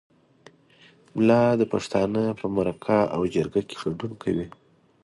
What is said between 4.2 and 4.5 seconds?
کوي.